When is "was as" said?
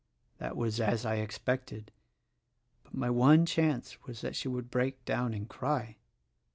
0.57-1.05